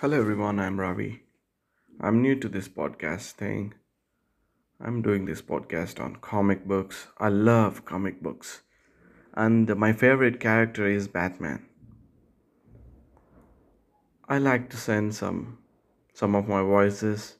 Hello 0.00 0.16
everyone, 0.16 0.60
I'm 0.60 0.78
Ravi. 0.78 1.24
I'm 2.00 2.22
new 2.22 2.36
to 2.36 2.48
this 2.48 2.68
podcast 2.68 3.32
thing. 3.32 3.74
I'm 4.80 5.02
doing 5.02 5.24
this 5.24 5.42
podcast 5.42 5.98
on 5.98 6.14
comic 6.20 6.64
books. 6.64 7.08
I 7.18 7.30
love 7.30 7.84
comic 7.84 8.22
books. 8.22 8.62
And 9.34 9.74
my 9.76 9.92
favorite 9.92 10.38
character 10.38 10.86
is 10.86 11.08
Batman. 11.08 11.66
I 14.28 14.38
like 14.38 14.70
to 14.70 14.76
send 14.76 15.16
some 15.16 15.58
some 16.14 16.36
of 16.36 16.46
my 16.46 16.62
voices 16.62 17.34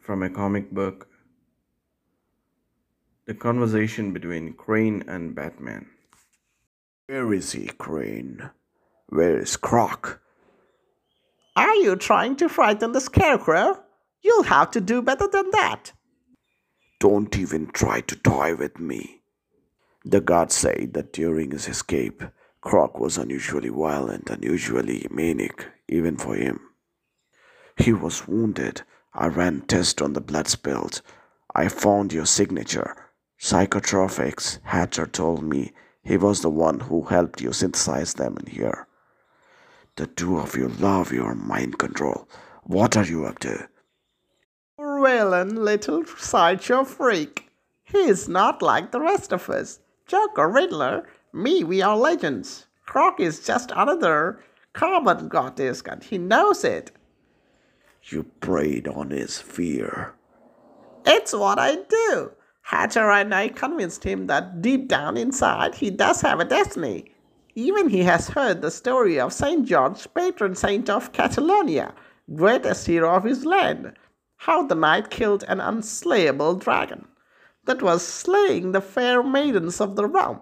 from 0.00 0.22
a 0.22 0.30
comic 0.30 0.70
book. 0.70 1.08
The 3.24 3.34
conversation 3.34 4.12
between 4.12 4.52
Crane 4.52 5.02
and 5.08 5.34
Batman. 5.34 5.86
Where 7.06 7.34
is 7.34 7.50
he, 7.50 7.66
Crane? 7.66 8.50
Where 9.08 9.38
is 9.38 9.56
Croc? 9.56 10.20
Are 11.58 11.74
you 11.74 11.96
trying 11.96 12.36
to 12.36 12.48
frighten 12.48 12.92
the 12.92 13.00
scarecrow? 13.00 13.82
You'll 14.22 14.44
have 14.44 14.70
to 14.70 14.80
do 14.80 15.02
better 15.02 15.26
than 15.26 15.50
that. 15.50 15.90
Don't 17.00 17.36
even 17.36 17.66
try 17.72 18.00
to 18.02 18.14
toy 18.14 18.54
with 18.54 18.78
me. 18.78 19.22
The 20.04 20.20
guards 20.20 20.54
say 20.54 20.86
that 20.92 21.12
during 21.12 21.50
his 21.50 21.66
escape, 21.66 22.22
Croc 22.60 23.00
was 23.00 23.18
unusually 23.18 23.70
violent, 23.70 24.30
unusually 24.30 25.08
manic, 25.10 25.66
even 25.88 26.16
for 26.16 26.36
him. 26.36 26.60
He 27.76 27.92
was 27.92 28.28
wounded. 28.28 28.82
I 29.12 29.26
ran 29.26 29.62
tests 29.62 30.00
on 30.00 30.12
the 30.12 30.20
blood 30.20 30.46
spilled. 30.46 31.02
I 31.56 31.66
found 31.66 32.12
your 32.12 32.26
signature. 32.26 32.94
Psychotropics, 33.40 34.60
Hatcher 34.62 35.06
told 35.06 35.42
me 35.42 35.72
he 36.04 36.16
was 36.16 36.40
the 36.40 36.50
one 36.50 36.78
who 36.78 37.02
helped 37.02 37.40
you 37.40 37.52
synthesize 37.52 38.14
them 38.14 38.36
in 38.38 38.46
here. 38.46 38.87
The 39.98 40.06
two 40.06 40.38
of 40.38 40.54
you 40.54 40.68
love 40.68 41.12
your 41.12 41.34
mind 41.34 41.78
control. 41.78 42.28
What 42.62 42.96
are 42.96 43.04
you 43.04 43.24
up 43.24 43.40
to? 43.40 43.68
Villain, 44.78 45.64
little 45.64 46.04
sideshow 46.06 46.84
freak. 46.84 47.50
He 47.82 47.98
is 47.98 48.28
not 48.28 48.62
like 48.62 48.92
the 48.92 49.00
rest 49.00 49.32
of 49.32 49.50
us. 49.50 49.80
Joker, 50.06 50.48
Riddler, 50.48 51.08
me, 51.32 51.64
we 51.64 51.82
are 51.82 51.96
legends. 51.96 52.68
Croc 52.86 53.18
is 53.18 53.44
just 53.44 53.72
another 53.74 54.38
common 54.72 55.26
goddess, 55.26 55.82
and 55.84 56.04
he 56.04 56.16
knows 56.16 56.62
it. 56.62 56.92
You 58.04 58.22
preyed 58.38 58.86
on 58.86 59.10
his 59.10 59.40
fear. 59.40 60.14
It's 61.06 61.32
what 61.32 61.58
I 61.58 61.74
do. 61.74 62.30
Hatcher 62.62 63.10
and 63.10 63.34
I 63.34 63.48
convinced 63.48 64.04
him 64.04 64.28
that 64.28 64.62
deep 64.62 64.86
down 64.86 65.16
inside 65.16 65.74
he 65.74 65.90
does 65.90 66.20
have 66.20 66.38
a 66.38 66.44
destiny. 66.44 67.16
Even 67.60 67.88
he 67.88 68.04
has 68.04 68.28
heard 68.28 68.62
the 68.62 68.70
story 68.70 69.18
of 69.18 69.32
Saint 69.32 69.66
George, 69.66 70.06
patron 70.14 70.54
saint 70.54 70.88
of 70.88 71.10
Catalonia, 71.10 71.92
greatest 72.32 72.86
hero 72.86 73.16
of 73.16 73.24
his 73.24 73.44
land, 73.44 73.94
how 74.36 74.62
the 74.62 74.76
knight 74.76 75.10
killed 75.10 75.42
an 75.48 75.58
unslayable 75.58 76.54
dragon 76.54 77.08
that 77.64 77.82
was 77.82 78.06
slaying 78.06 78.70
the 78.70 78.80
fair 78.80 79.24
maidens 79.24 79.80
of 79.80 79.96
the 79.96 80.06
realm. 80.06 80.40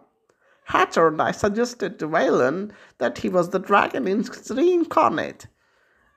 And 0.75 1.23
I 1.23 1.31
suggested 1.31 1.99
to 2.01 2.07
Waylon 2.07 2.73
that 2.99 3.17
he 3.17 3.31
was 3.31 3.49
the 3.49 3.61
dragon 3.61 4.07
in 4.07 4.29
reincarnate, 4.51 5.47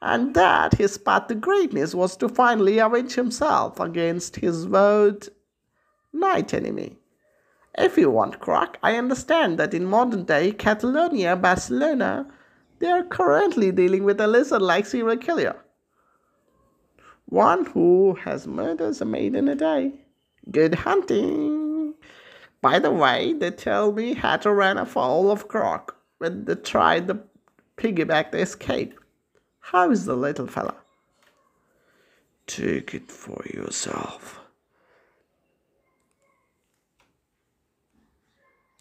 and 0.02 0.34
that 0.34 0.74
his 0.74 0.98
path 0.98 1.28
to 1.28 1.36
greatness 1.36 1.96
was 1.96 2.18
to 2.18 2.28
finally 2.28 2.78
avenge 2.78 3.14
himself 3.14 3.80
against 3.80 4.36
his 4.36 4.66
vowed 4.66 5.30
knight 6.12 6.54
enemy. 6.54 6.98
If 7.78 7.98
you 7.98 8.10
want 8.10 8.40
Croc, 8.40 8.78
I 8.82 8.96
understand 8.96 9.58
that 9.60 9.74
in 9.74 9.86
modern 9.86 10.26
day 10.26 10.52
Catalonia, 10.52 11.36
Barcelona, 11.36 12.28
they 12.80 12.88
are 12.88 13.04
currently 13.04 13.72
dealing 13.72 14.04
with 14.04 14.20
a 14.20 14.28
lizard 14.28 14.62
like 14.62 14.86
serial 14.86 15.18
killer. 15.18 15.56
One 17.26 17.66
who 17.68 18.16
has 18.24 18.48
murders 18.48 19.02
a 19.02 19.06
maid 19.06 19.36
in 19.36 19.48
a 19.48 19.56
day. 19.56 19.94
Good 20.50 20.76
hunting! 20.76 21.94
By 22.62 22.80
the 22.80 22.92
way, 22.92 23.34
they 23.34 23.52
tell 23.52 23.92
me 23.92 24.16
Hatter 24.16 24.54
ran 24.54 24.78
afoul 24.78 25.32
of 25.32 25.48
Croc 25.48 25.96
when 26.18 26.46
they 26.46 26.56
tried 26.56 27.08
to 27.08 27.20
piggyback 27.78 28.32
the 28.32 28.40
escape. 28.40 29.00
How 29.60 29.92
is 29.92 30.06
the 30.06 30.16
little 30.16 30.48
fella? 30.48 30.76
Take 32.48 32.96
it 32.96 33.12
for 33.12 33.44
yourself. 33.54 34.42